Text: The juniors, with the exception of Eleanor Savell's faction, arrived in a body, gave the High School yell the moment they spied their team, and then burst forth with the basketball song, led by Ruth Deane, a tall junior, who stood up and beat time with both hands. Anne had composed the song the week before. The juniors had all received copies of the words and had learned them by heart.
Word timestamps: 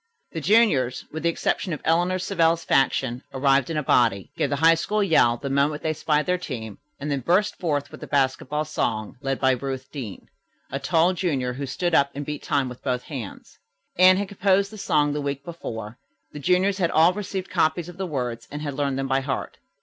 The 0.31 0.41
juniors, 0.41 1.05
with 1.11 1.21
the 1.21 1.29
exception 1.29 1.73
of 1.73 1.81
Eleanor 1.85 2.17
Savell's 2.17 2.65
faction, 2.65 3.21
arrived 3.35 3.69
in 3.69 3.77
a 3.77 3.83
body, 3.83 4.31
gave 4.35 4.49
the 4.49 4.55
High 4.55 4.73
School 4.73 5.03
yell 5.03 5.37
the 5.37 5.47
moment 5.47 5.83
they 5.83 5.93
spied 5.93 6.25
their 6.25 6.39
team, 6.39 6.79
and 6.99 7.11
then 7.11 7.19
burst 7.19 7.59
forth 7.59 7.91
with 7.91 8.01
the 8.01 8.07
basketball 8.07 8.65
song, 8.65 9.17
led 9.21 9.39
by 9.39 9.51
Ruth 9.51 9.91
Deane, 9.91 10.25
a 10.71 10.79
tall 10.79 11.13
junior, 11.13 11.53
who 11.53 11.67
stood 11.67 11.93
up 11.93 12.09
and 12.15 12.25
beat 12.25 12.41
time 12.41 12.67
with 12.67 12.81
both 12.83 13.03
hands. 13.03 13.59
Anne 13.95 14.17
had 14.17 14.29
composed 14.29 14.71
the 14.71 14.79
song 14.79 15.13
the 15.13 15.21
week 15.21 15.45
before. 15.45 15.99
The 16.31 16.39
juniors 16.39 16.79
had 16.79 16.89
all 16.89 17.13
received 17.13 17.51
copies 17.51 17.87
of 17.87 17.97
the 17.97 18.07
words 18.07 18.47
and 18.49 18.63
had 18.63 18.73
learned 18.73 18.97
them 18.97 19.07
by 19.07 19.19
heart. 19.19 19.59